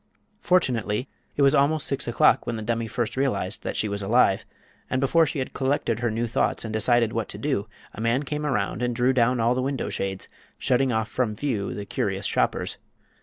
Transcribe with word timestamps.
Fortunately 0.41 1.07
it 1.37 1.43
was 1.43 1.53
almost 1.53 1.85
six 1.85 2.07
o'clock 2.07 2.47
when 2.47 2.55
the 2.55 2.63
dummy 2.63 2.87
first 2.87 3.15
realized 3.15 3.61
that 3.61 3.77
she 3.77 3.87
was 3.87 4.01
alive, 4.01 4.47
and 4.89 4.99
before 4.99 5.27
she 5.27 5.37
had 5.37 5.53
collected 5.53 5.99
her 5.99 6.09
new 6.09 6.25
thoughts 6.25 6.65
and 6.65 6.73
decided 6.73 7.13
what 7.13 7.29
to 7.29 7.37
do 7.37 7.67
a 7.93 8.01
man 8.01 8.23
came 8.23 8.43
around 8.43 8.81
and 8.81 8.95
drew 8.95 9.13
down 9.13 9.39
all 9.39 9.53
the 9.53 9.61
window 9.61 9.89
shades, 9.89 10.27
shutting 10.57 10.91
off 10.91 11.07
the 11.15 11.25
view 11.35 11.67
from 11.67 11.77
the 11.77 11.85
curious 11.85 12.25
shoppers. 12.25 12.77